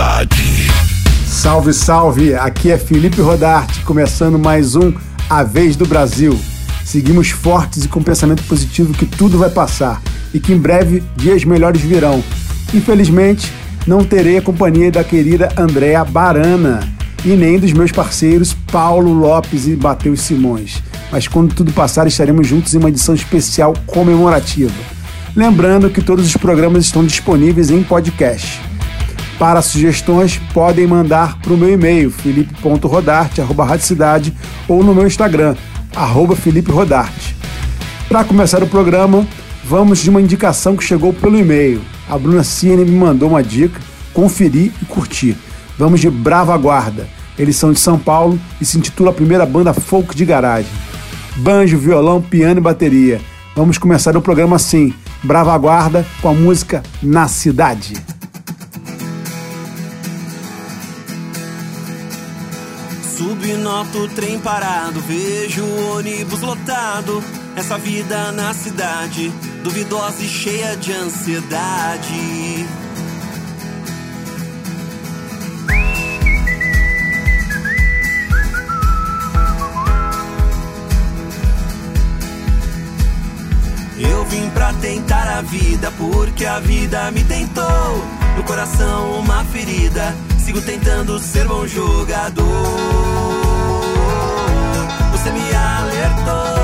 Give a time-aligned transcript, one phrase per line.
[0.00, 0.70] cidade.
[1.26, 2.34] Salve, salve!
[2.34, 4.94] Aqui é Felipe Rodarte, começando mais um
[5.28, 6.38] A Vez do Brasil.
[6.86, 10.00] Seguimos fortes e com pensamento positivo que tudo vai passar
[10.32, 12.24] e que em breve dias melhores virão.
[12.72, 13.52] Infelizmente,
[13.86, 16.80] não terei a companhia da querida Andréa Barana
[17.22, 20.82] e nem dos meus parceiros Paulo Lopes e Mateus Simões.
[21.12, 24.72] Mas quando tudo passar, estaremos juntos em uma edição especial comemorativa.
[25.36, 28.69] Lembrando que todos os programas estão disponíveis em podcast.
[29.40, 34.36] Para sugestões, podem mandar para o meu e-mail, felipe.rodarte.cidade
[34.68, 35.56] ou no meu Instagram,
[35.96, 37.34] arroba Felipe Rodarte.
[38.06, 39.26] Para começar o programa,
[39.64, 41.80] vamos de uma indicação que chegou pelo e-mail.
[42.06, 43.80] A Bruna Cine me mandou uma dica,
[44.12, 45.34] conferi e curti.
[45.78, 47.08] Vamos de Brava Guarda.
[47.38, 50.70] Eles são de São Paulo e se intitula a primeira banda folk de garagem.
[51.36, 53.18] Banjo, violão, piano e bateria.
[53.56, 58.19] Vamos começar o programa assim, Brava Guarda com a música Na Cidade.
[63.40, 67.24] Subi, noto o trem parado, vejo o ônibus lotado.
[67.56, 69.32] Essa vida na cidade,
[69.64, 72.66] duvidosa e cheia de ansiedade.
[83.98, 87.64] Eu vim pra tentar a vida, porque a vida me tentou.
[88.36, 93.19] No coração uma ferida, sigo tentando ser bom jogador.
[96.00, 96.59] Você me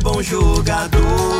[0.00, 1.37] bom jogador.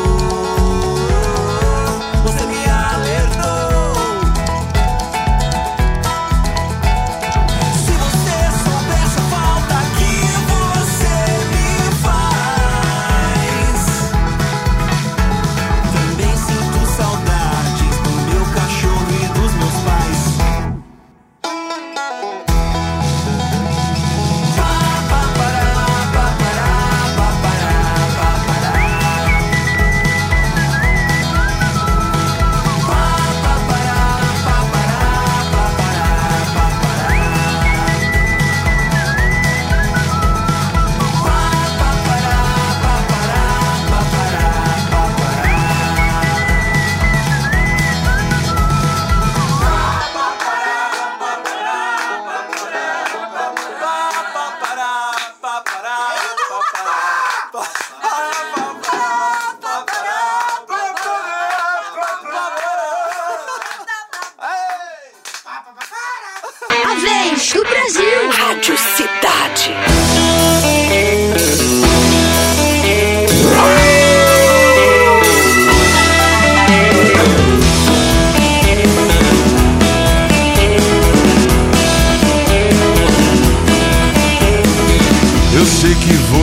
[66.84, 68.30] A vez do Brasil.
[68.30, 69.87] Rádio Cidade.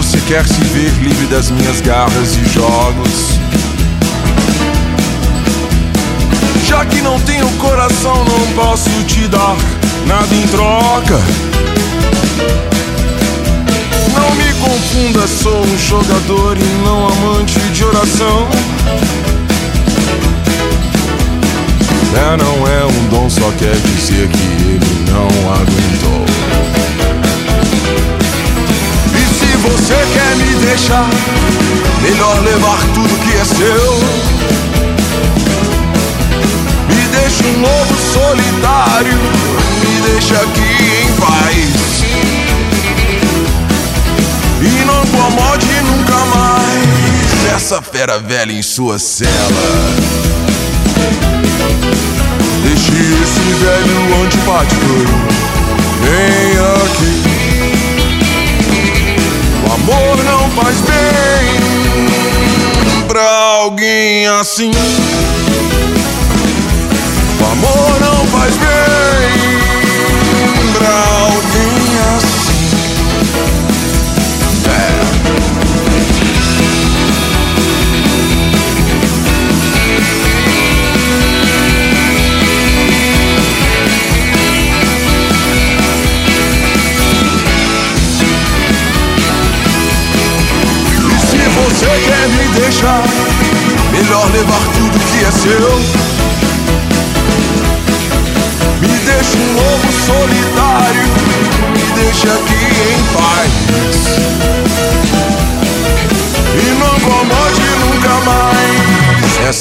[0.05, 3.39] Você quer se ver livre das minhas garras e jogos.
[6.67, 9.55] Já que não tenho coração, não posso te dar
[10.05, 11.19] nada em troca.
[14.13, 18.47] Não me confunda, sou um jogador e não amante de oração.
[22.13, 26.44] É, não é um dom, só quer dizer que ele não aguentou.
[29.69, 31.07] Você quer me deixar,
[32.01, 34.00] melhor levar tudo que é seu.
[36.89, 39.17] Me deixa um lobo solitário,
[39.83, 40.71] me deixa aqui
[41.03, 41.85] em paz.
[44.62, 49.31] E não incomode nunca mais essa fera velha em sua cela.
[52.63, 55.35] Deixe esse velho antipático
[56.01, 57.25] bem aqui.
[59.75, 62.06] Amor não faz bem
[63.07, 63.30] pra
[63.62, 64.72] alguém assim.
[67.42, 69.56] O amor não faz bem
[70.74, 70.89] pra
[71.19, 71.75] alguém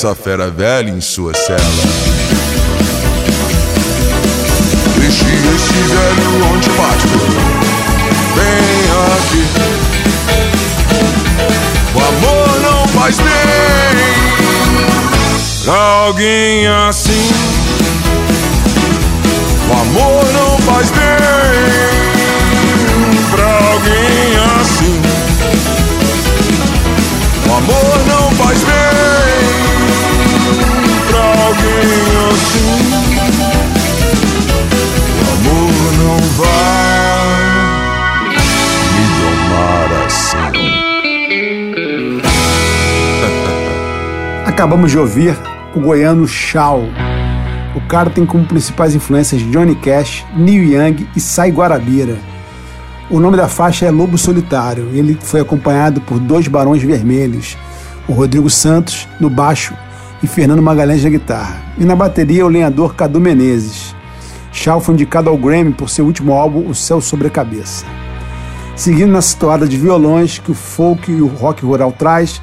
[0.04, 1.58] essa fera velha em sua cela.
[4.98, 7.18] Deixe esse velho antipático
[8.36, 8.84] bem
[9.16, 9.42] aqui.
[11.94, 13.32] O amor não faz bem
[15.64, 17.30] pra alguém assim.
[19.70, 21.00] O amor não faz bem
[23.30, 24.63] pra alguém assim.
[44.64, 45.38] Acabamos de ouvir
[45.75, 46.84] o goiano Shaw.
[47.76, 52.16] O cara tem como principais influências Johnny Cash, Neil Young e Sai Guarabira.
[53.11, 54.88] O nome da faixa é Lobo Solitário.
[54.94, 57.58] Ele foi acompanhado por dois Barões Vermelhos,
[58.08, 59.75] o Rodrigo Santos no baixo
[60.22, 61.60] e Fernando Magalhães na guitarra.
[61.76, 63.94] E na bateria o lenhador Cadu Menezes.
[64.50, 67.84] Shaw foi indicado ao Grammy por seu último álbum O Céu Sobre a Cabeça.
[68.75, 72.40] Seguindo na situada de violões que o folk e o rock rural traz,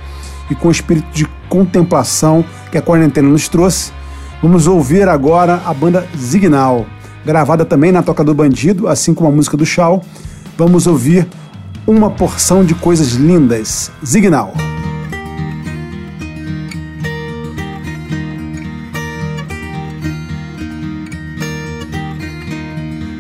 [0.52, 3.94] e com o espírito de contemplação que a quarentena nos trouxe,
[4.42, 6.86] vamos ouvir agora a banda Zignal,
[7.26, 10.04] gravada também na Toca do Bandido, assim como a música do Shaw.
[10.58, 11.26] Vamos ouvir
[11.88, 13.90] uma porção de coisas lindas.
[14.06, 14.54] Zignal.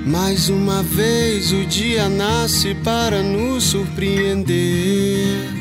[0.05, 5.60] Mais uma vez o dia nasce para nos surpreender.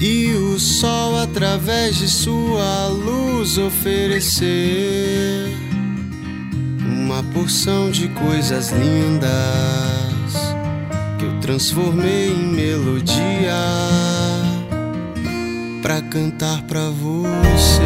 [0.00, 5.52] E o sol, através de sua luz, oferecer
[6.80, 9.28] uma porção de coisas lindas
[11.18, 13.56] que eu transformei em melodia
[15.82, 17.82] pra cantar pra você.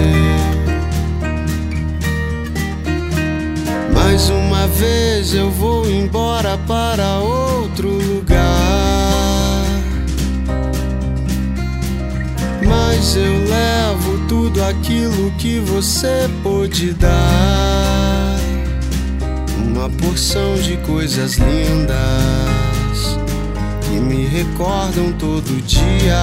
[3.94, 9.11] Mais uma vez eu vou embora para outro lugar.
[12.94, 18.36] Mas eu levo tudo aquilo que você pôde dar.
[19.56, 21.96] Uma porção de coisas lindas
[23.80, 26.22] que me recordam todo dia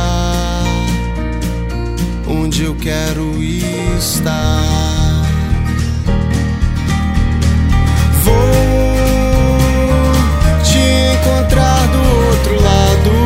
[2.28, 3.34] onde eu quero
[3.98, 4.62] estar.
[8.24, 8.36] Vou
[10.64, 13.19] te encontrar do outro lado.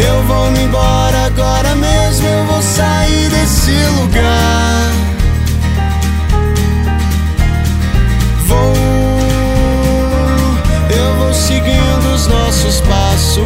[0.00, 2.26] Eu vou me embora agora mesmo.
[2.26, 4.92] Eu vou sair desse lugar.
[8.46, 8.74] Vou,
[10.96, 13.42] eu vou seguindo os nossos passos.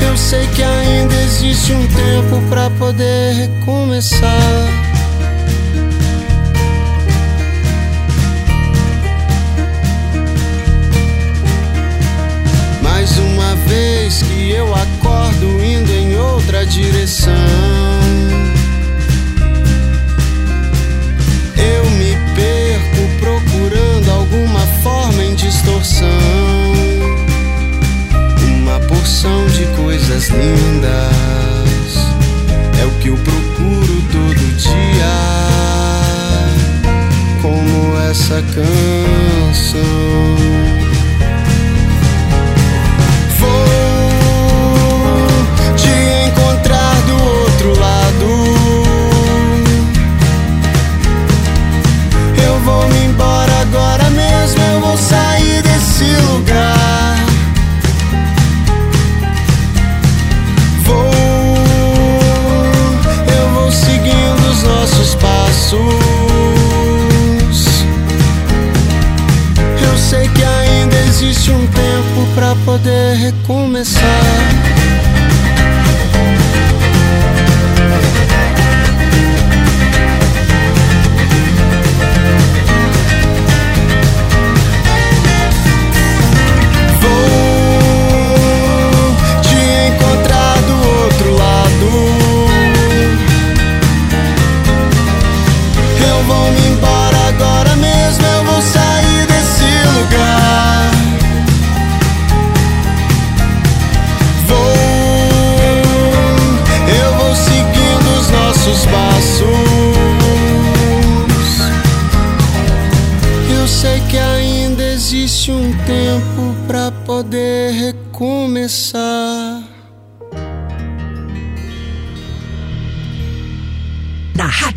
[0.00, 4.41] Eu sei que ainda existe um tempo pra poder recomeçar.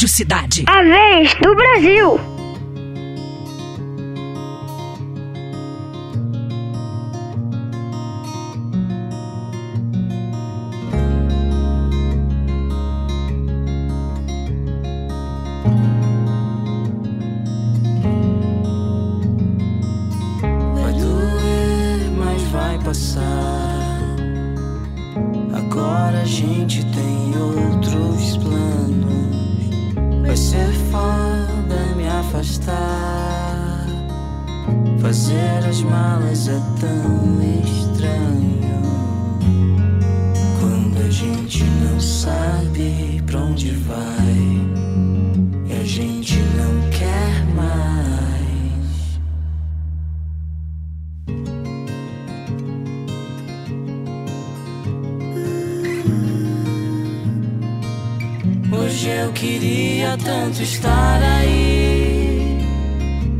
[0.08, 0.66] Cidade.
[0.68, 2.35] A vez do Brasil.
[60.66, 62.58] estar aí,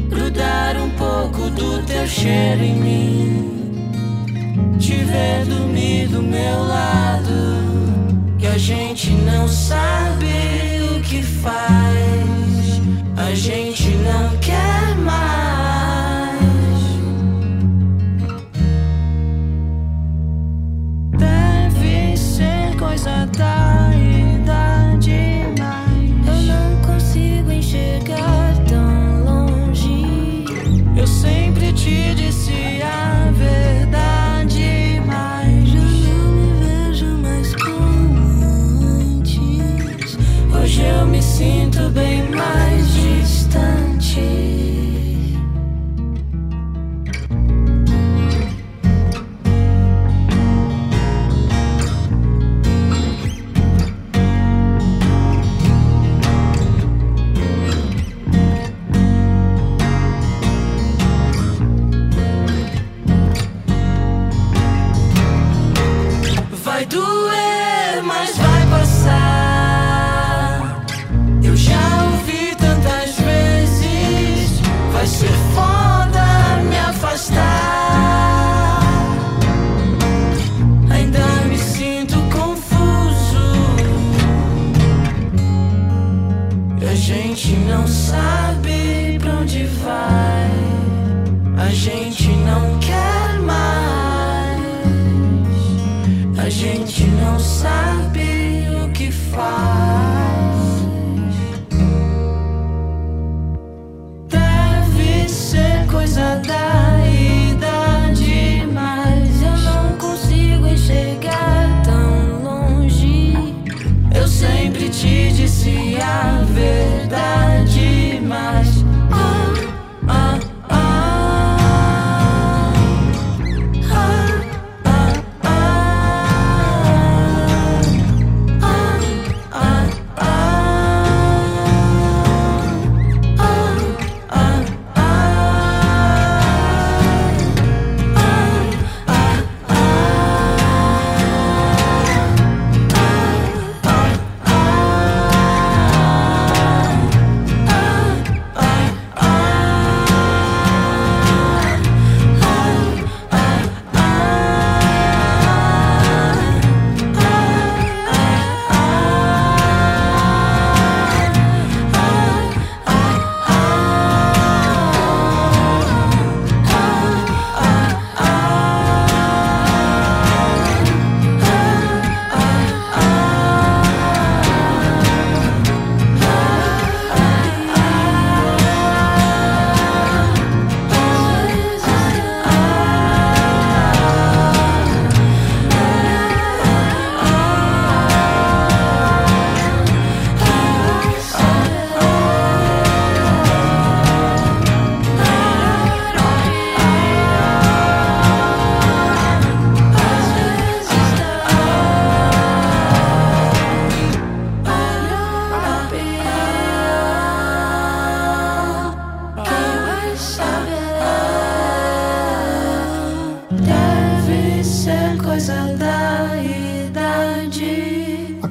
[0.10, 8.46] grudar um pouco do teu cheiro em mim, te ver dormir do meu lado, que
[8.46, 10.28] a gente não sabe
[10.96, 12.80] o que faz,
[13.18, 13.75] a gente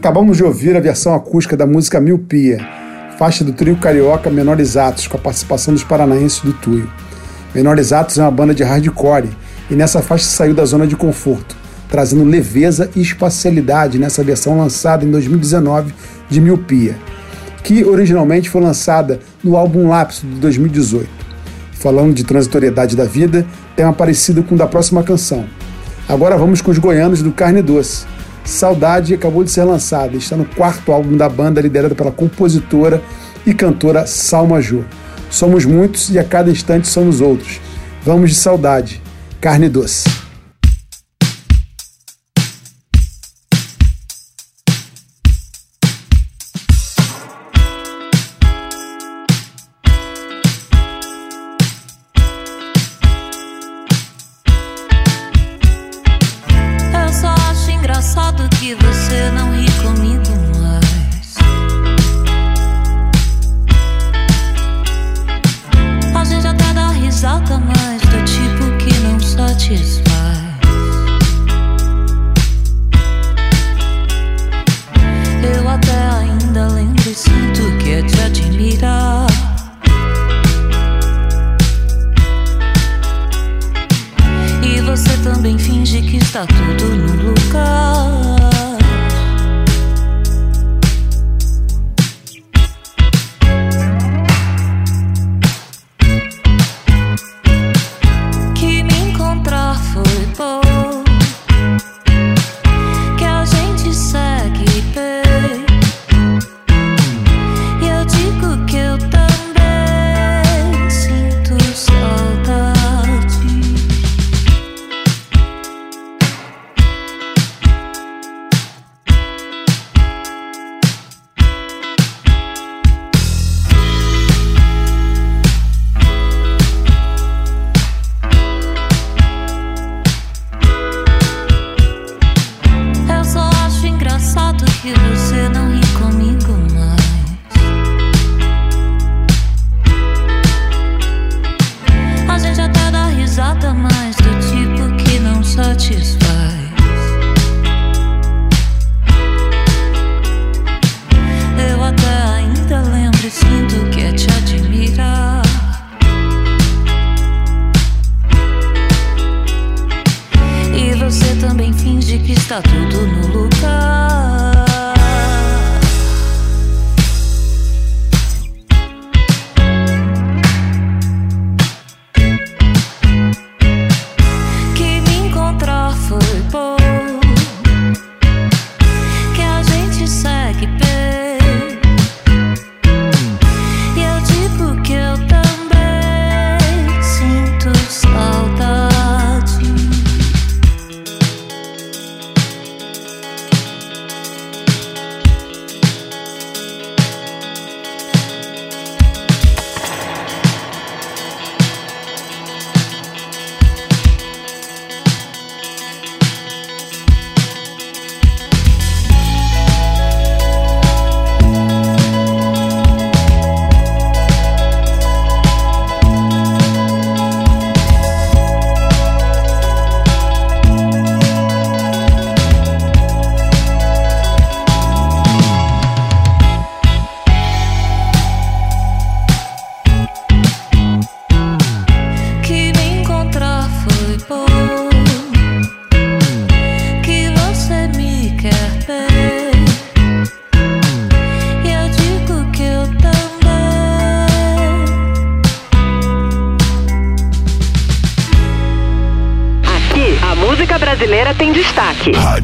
[0.05, 2.59] Acabamos de ouvir a versão acústica da música Miopia,
[3.19, 6.93] faixa do trio carioca Menores Atos, com a participação dos paranaenses do Tuyo.
[7.55, 9.31] Menores Atos é uma banda de hardcore
[9.71, 11.57] e nessa faixa saiu da zona de conforto,
[11.89, 15.95] trazendo leveza e espacialidade nessa versão lançada em 2019
[16.29, 16.99] de Miopia,
[17.63, 21.09] que originalmente foi lançada no álbum Lapso de 2018.
[21.73, 25.47] Falando de transitoriedade da vida, tema parecido com o da próxima canção.
[26.07, 28.05] Agora vamos com os goianos do Carne Doce
[28.45, 33.03] Saudade acabou de ser lançada, está no quarto álbum da banda, liderada pela compositora
[33.47, 34.83] e cantora Salma Jô.
[35.31, 37.61] Somos muitos e a cada instante somos outros.
[38.05, 39.03] Vamos de saudade,
[39.41, 40.14] carne doce.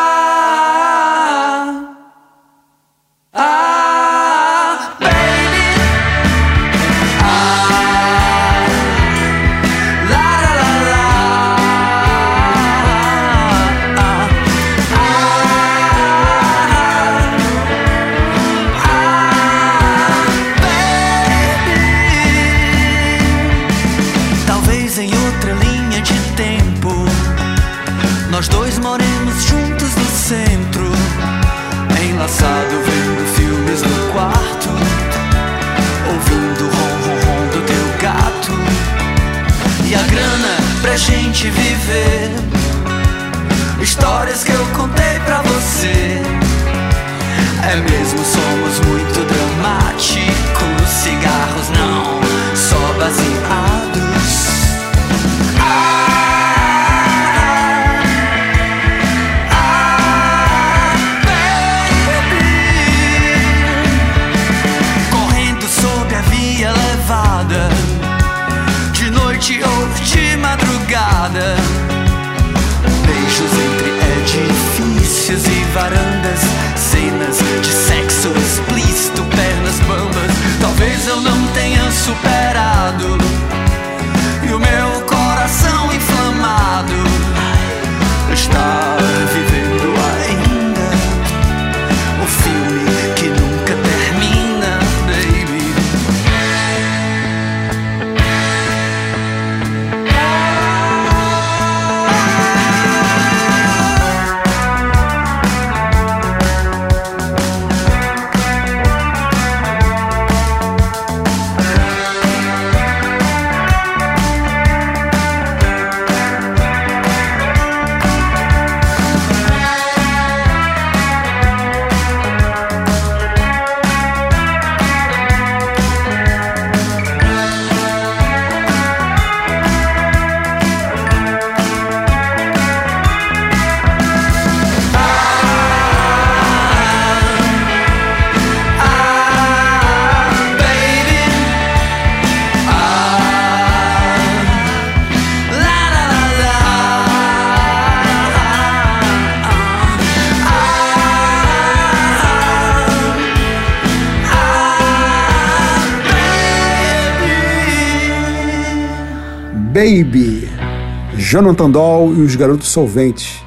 [161.18, 163.42] Jonathan Doll e os Garotos Solventes,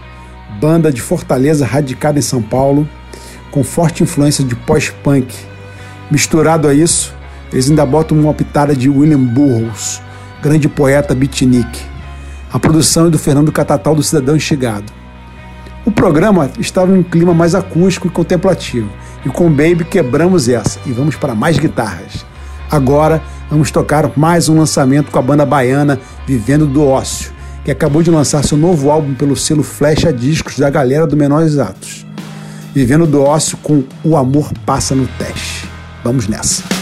[0.59, 2.89] banda de Fortaleza radicada em São Paulo,
[3.51, 5.35] com forte influência de pós-punk.
[6.09, 7.13] Misturado a isso,
[7.53, 10.01] eles ainda botam uma pitada de William Burroughs,
[10.41, 11.79] grande poeta beatnik.
[12.51, 14.91] A produção é do Fernando Catatal do Cidadão Instigado.
[15.85, 18.89] O programa estava em um clima mais acústico e contemplativo,
[19.23, 22.25] e com Baby quebramos essa e vamos para mais guitarras.
[22.69, 27.31] Agora vamos tocar mais um lançamento com a banda baiana Vivendo do Ócio,
[27.63, 31.57] que acabou de lançar seu novo álbum pelo selo Flecha Discos da galera do Menores
[31.57, 32.05] Atos.
[32.73, 35.67] Vivendo do Ócio com O Amor Passa no Teste.
[36.03, 36.78] Vamos nessa.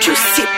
[0.00, 0.49] Brasil.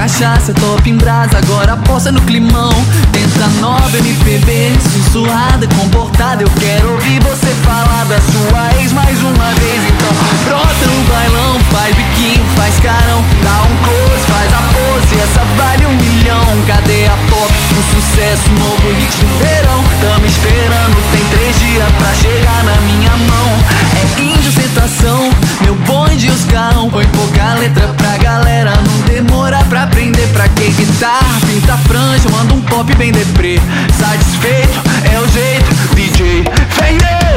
[0.00, 2.72] Cachaça, top em brasa, agora posta no climão.
[3.12, 9.52] Tenta nova MPB, sussurrada, comportada Eu quero ouvir você falar da sua ex mais uma
[9.60, 9.82] vez.
[9.90, 10.12] Então
[10.46, 15.84] brota no bailão, faz biquinho, faz carão Dá um close, faz a pose, essa vale
[15.84, 16.46] um milhão.
[16.66, 19.84] Cadê a pop, o sucesso, novo hit no verão.
[20.00, 23.50] Tamo esperando, tem três dias pra chegar na minha mão.
[23.96, 25.30] É índio sensação,
[25.62, 30.48] meu bonde e os carrão Põe pouca letra pra galera não demora pra aprender Pra
[30.48, 33.60] que guitarra, pinta franja, manda um pop bem deprê.
[33.98, 34.80] Satisfeito,
[35.12, 37.29] é o jeito, DJ Fé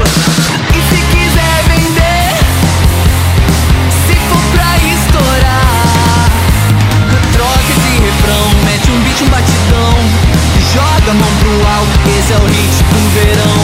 [8.94, 9.94] um beat, um batidão.
[10.74, 13.64] Joga a mão pro alto, esse é o hit do verão.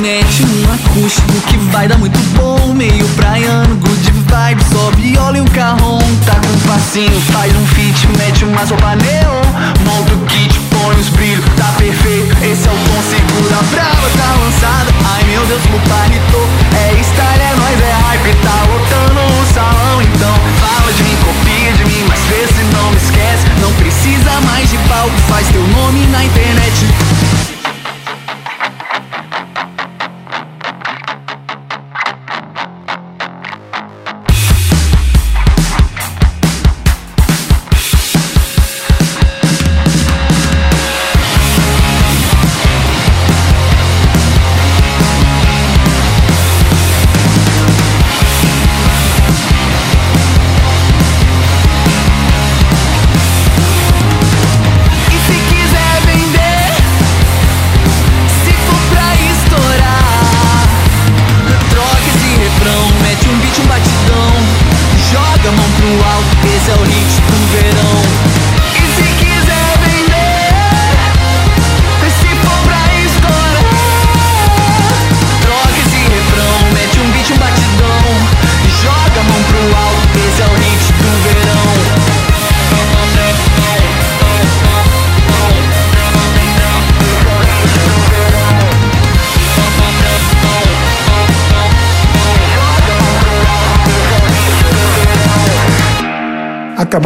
[0.00, 2.74] Mete um acústico que vai dar muito bom.
[2.74, 5.98] Meio praiano, good vibe, sobe, olha um carrão.
[6.24, 9.81] Tá com um passinho, faz um fit, mete uma roupa neon.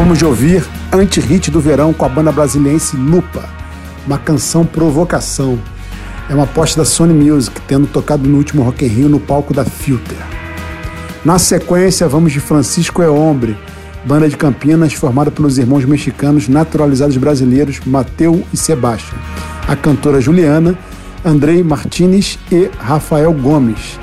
[0.06, 3.44] Acabamos de ouvir Anti-Hit do Verão com a banda brasiliense Lupa,
[4.06, 5.58] uma canção provocação.
[6.30, 9.52] É uma aposta da Sony Music, tendo tocado no último Rock in Rio no palco
[9.52, 10.16] da Filter.
[11.24, 13.58] Na sequência, vamos de Francisco é Hombre,
[14.04, 19.18] banda de Campinas formada pelos irmãos mexicanos naturalizados brasileiros Mateu e Sebastião,
[19.66, 20.78] a cantora Juliana,
[21.24, 23.98] Andrei Martinez e Rafael Gomes.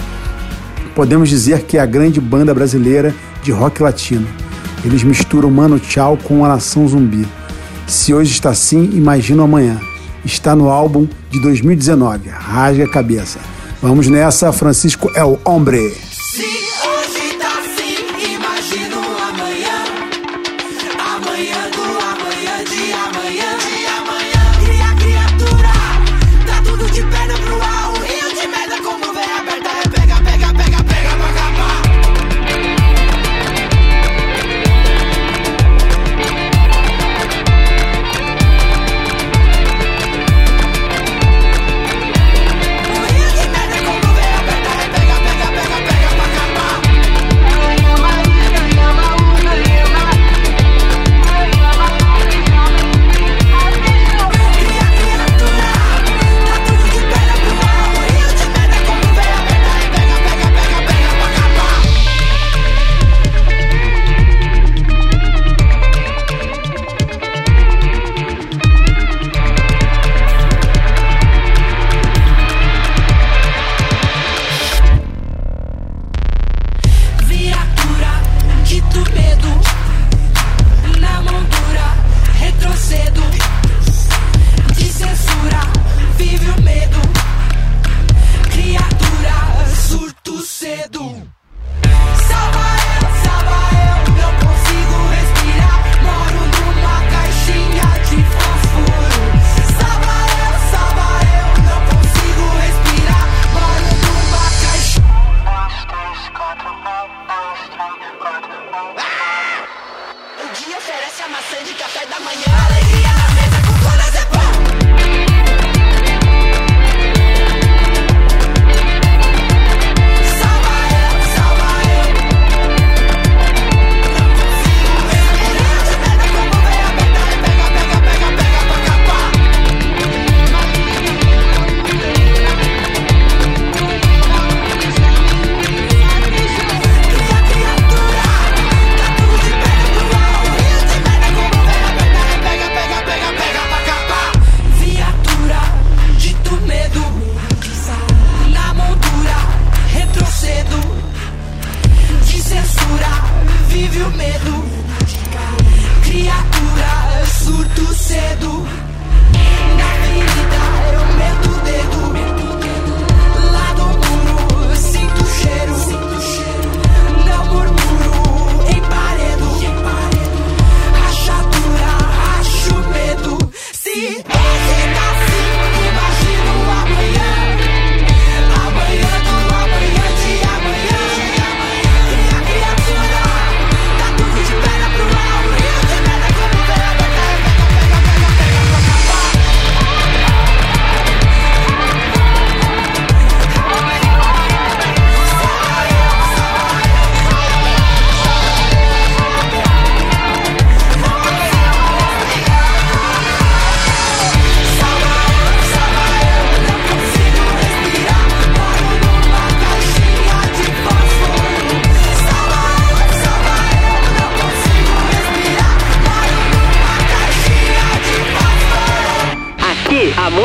[0.96, 4.43] Podemos dizer que é a grande banda brasileira de rock latino
[4.86, 7.26] eles misturam Mano Tchau com a nação zumbi.
[7.88, 9.80] Se hoje está assim, imagina amanhã.
[10.26, 13.40] Está no álbum de 2019, Rasga a Cabeça.
[13.82, 15.94] Vamos nessa, Francisco é o hombre.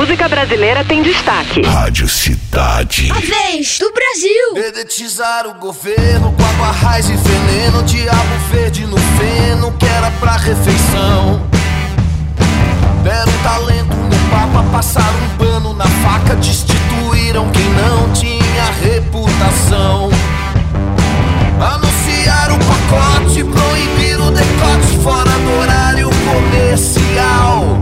[0.08, 1.60] Música brasileira tem destaque.
[1.60, 3.10] Rádio Cidade.
[3.10, 4.54] A vez do Brasil.
[4.54, 10.38] Dedetizar o governo com água raiz e veneno, diabo verde no feno, que era pra
[10.38, 11.46] refeição.
[13.04, 20.08] Deram talento no papa, passaram um pano na faca, destituíram quem não tinha reputação.
[21.60, 27.78] Anunciar o pacote, proibir o decote fora do horário comercial.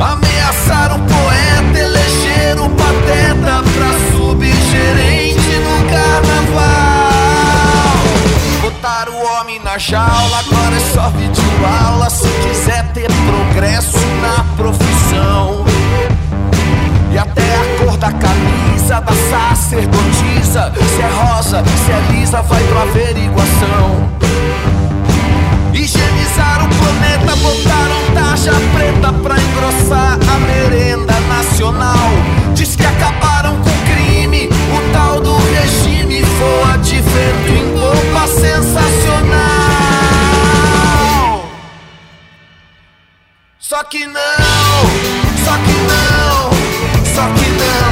[0.00, 0.92] Ameaçar
[9.72, 11.42] na jaula, agora é só vídeo
[11.86, 12.10] aula.
[12.10, 15.64] Se quiser ter progresso na profissão.
[17.10, 22.62] E até a cor da camisa da sacerdotisa Se é rosa, se é lisa, vai
[22.64, 24.08] pra averiguação
[25.74, 32.08] Higienizaram o planeta, botaram taxa preta pra engrossar a merenda nacional
[32.54, 38.26] Diz que acabaram com o crime, o tal do regime Voa de vento em bomba
[38.26, 39.01] sensacional
[43.72, 44.14] Só que não,
[45.42, 46.50] só que não
[47.14, 47.91] só que não,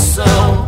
[0.00, 0.64] refeição.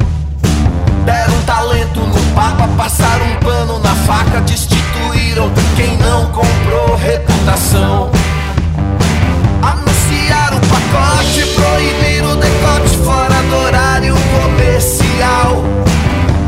[1.05, 8.11] Deram talento no papa, passaram um pano na faca, destituíram quem não comprou reputação.
[9.63, 15.65] Anunciaram o pacote, proibiram o decote fora do horário comercial.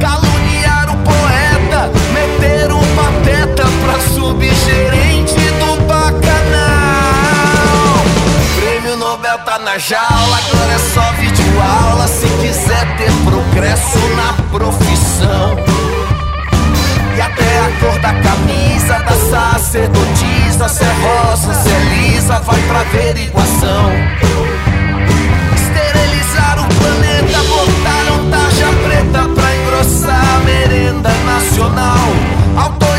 [0.01, 6.35] Caluniaram o poeta, meteram um pateta pra subgerente do bacanal.
[8.57, 10.14] Prêmio Nobel tá na jaula,
[13.85, 15.57] progresso na profissão.
[17.17, 22.61] E até a cor da camisa da sacerdotisa Se é rosa, se é lisa, vai
[22.63, 23.93] pra averiguação
[25.55, 32.09] Esterilizaram o planeta, botaram taxa preta pra engrossar a merenda nacional
[32.57, 32.94] Autorizaram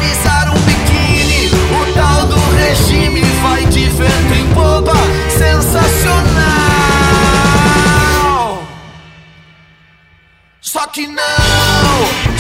[10.96, 11.18] que não,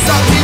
[0.07, 0.34] só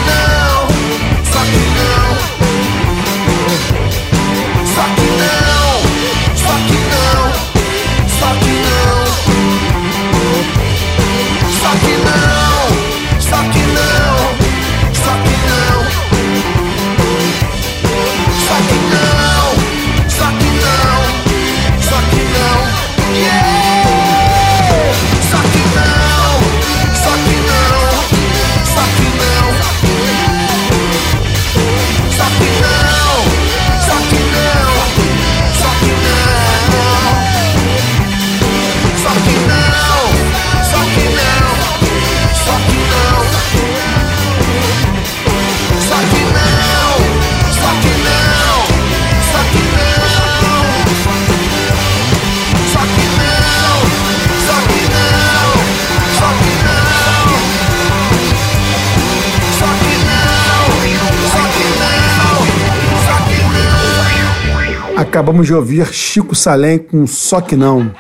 [65.12, 67.92] Acabamos de ouvir Chico Salem com Só Que Não.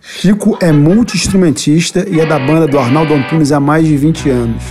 [0.00, 4.62] Chico é multi-instrumentista e é da banda do Arnaldo Antunes há mais de 20 anos.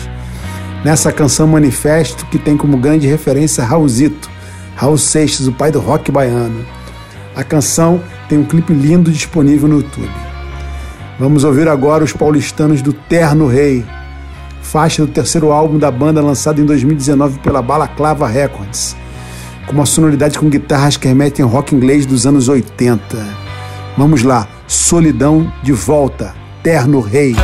[0.84, 4.28] Nessa canção Manifesto, que tem como grande referência Raulzito,
[4.76, 6.66] Raul Seixas, o pai do rock baiano.
[7.36, 10.10] A canção tem um clipe lindo disponível no YouTube.
[11.20, 13.86] Vamos ouvir agora os paulistanos do Terno Rei,
[14.64, 18.96] faixa do terceiro álbum da banda lançado em 2019 pela Balaclava Records,
[19.68, 23.04] com uma sonoridade com guitarras que remetem ao rock inglês dos anos 80.
[23.98, 27.36] Vamos lá, Solidão de Volta, Terno Rei.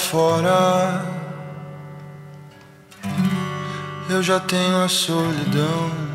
[0.00, 1.04] Fora.
[4.08, 6.09] Eu já tenho a solidão.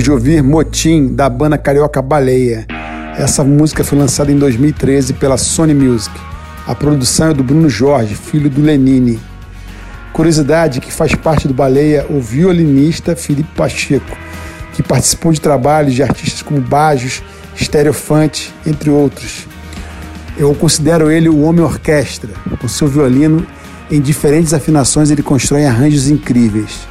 [0.00, 2.66] Acabamos de ouvir Motim, da banda carioca Baleia.
[3.18, 6.14] Essa música foi lançada em 2013 pela Sony Music.
[6.66, 9.20] A produção é do Bruno Jorge, filho do Lenine.
[10.12, 14.16] Curiosidade que faz parte do Baleia o violinista Felipe Pacheco,
[14.72, 17.22] que participou de trabalhos de artistas como Bajos,
[17.54, 19.46] Stereofante, entre outros.
[20.38, 22.30] Eu considero ele o homem orquestra.
[22.58, 23.46] Com seu violino,
[23.90, 26.89] em diferentes afinações, ele constrói arranjos incríveis.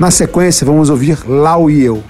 [0.00, 2.02] Na sequência, vamos ouvir Lau e Eu,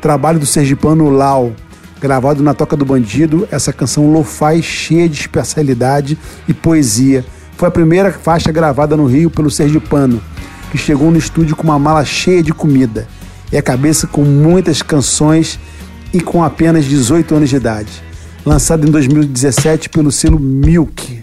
[0.00, 1.52] trabalho do sergipano Lau,
[2.00, 6.18] gravado na Toca do Bandido, essa canção lo-fi cheia de especialidade
[6.48, 7.24] e poesia.
[7.56, 10.20] Foi a primeira faixa gravada no Rio pelo sergipano,
[10.72, 13.06] que chegou no estúdio com uma mala cheia de comida
[13.52, 15.56] e a cabeça com muitas canções
[16.12, 18.02] e com apenas 18 anos de idade.
[18.44, 21.20] Lançado em 2017 pelo selo Milk.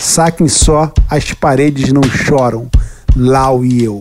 [0.00, 2.70] Saquem só, as paredes não choram.
[3.14, 4.00] Lau e eu.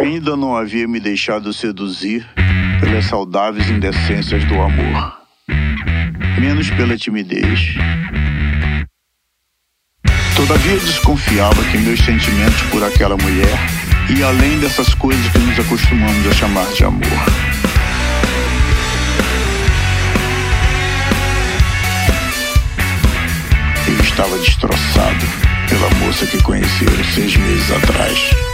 [0.00, 2.26] Ainda não havia me deixado seduzir
[2.80, 5.20] pelas saudáveis indecências do amor,
[6.40, 7.74] menos pela timidez.
[10.34, 13.58] Todavia desconfiava que meus sentimentos por aquela mulher
[14.16, 17.04] iam além dessas coisas que nos acostumamos a chamar de amor.
[23.86, 25.26] Eu estava destroçado
[25.68, 28.49] pela moça que conheceram seis meses atrás.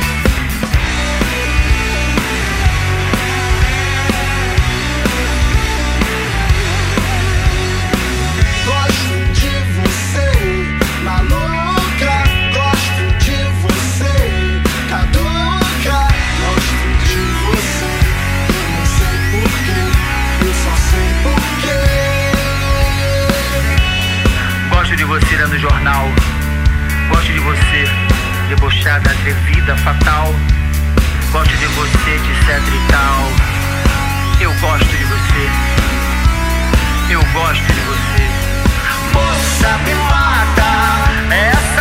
[28.96, 30.34] Atrevida, fatal.
[31.32, 33.30] Gosto de você, etc e tal.
[34.40, 35.50] Eu gosto de você.
[37.10, 38.30] Eu gosto de você.
[39.12, 41.34] Moça, me mata.
[41.34, 41.75] Essa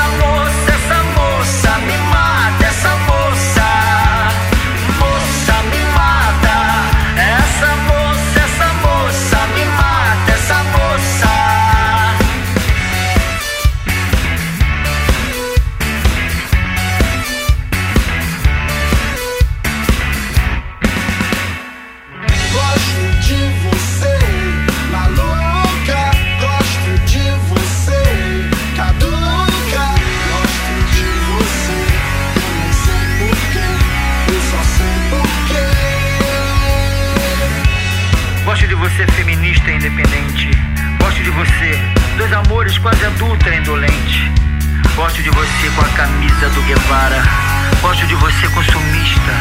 [42.86, 44.32] quase adulta indolente.
[44.96, 47.20] Gosto de você com a camisa do Guevara.
[47.82, 49.32] Gosto de você consumista.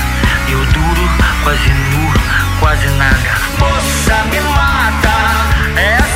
[0.48, 1.08] Eu duro,
[1.42, 2.12] quase nu,
[2.58, 3.38] quase nada.
[3.58, 5.10] Moça, me mata.
[5.78, 6.13] Essa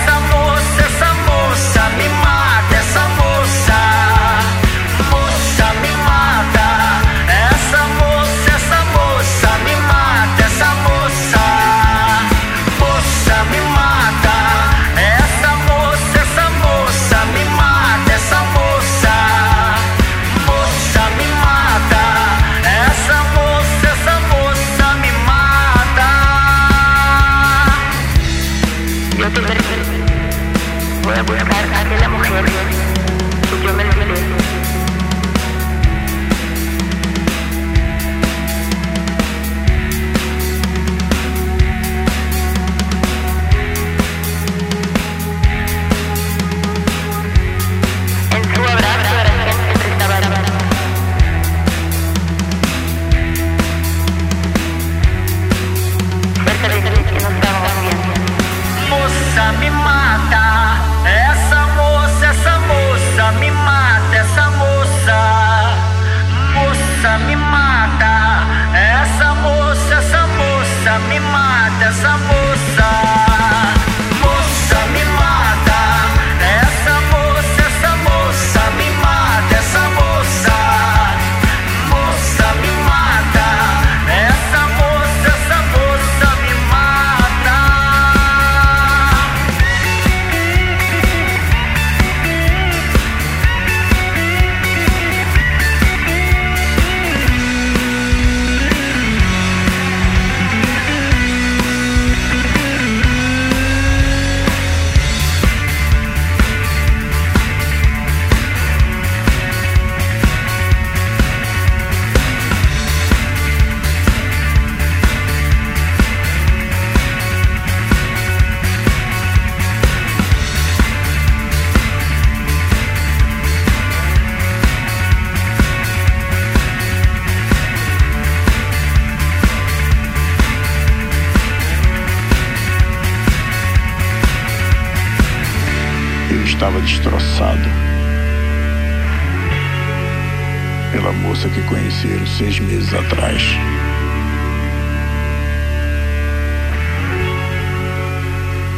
[140.93, 143.43] pela moça que conheceram seis meses atrás.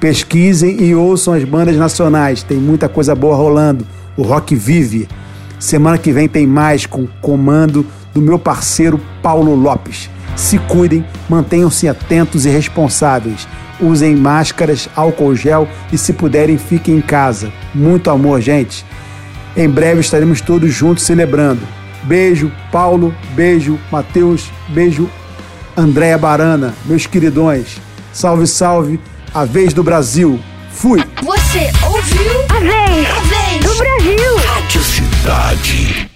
[0.00, 3.86] Pesquisem e ouçam as bandas nacionais, tem muita coisa boa rolando.
[4.16, 5.06] O rock vive.
[5.58, 10.08] Semana que vem tem mais com comando do meu parceiro Paulo Lopes.
[10.34, 13.46] Se cuidem, mantenham-se atentos e responsáveis.
[13.78, 17.52] Usem máscaras, álcool gel e, se puderem, fiquem em casa.
[17.74, 18.82] Muito amor, gente.
[19.54, 21.81] Em breve estaremos todos juntos celebrando.
[22.02, 23.14] Beijo, Paulo.
[23.34, 24.50] Beijo, Matheus.
[24.68, 25.08] Beijo,
[25.76, 26.74] Andréia Barana.
[26.84, 27.80] Meus queridões.
[28.12, 29.00] Salve, salve.
[29.34, 30.38] A vez do Brasil.
[30.70, 31.02] Fui.
[31.22, 32.44] Você ouviu?
[32.48, 34.36] A vez A vez do Brasil.
[34.36, 36.11] Rádio Cidade.